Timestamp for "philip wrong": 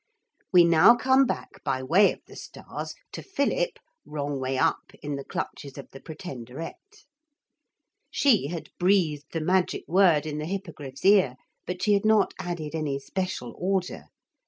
3.21-4.39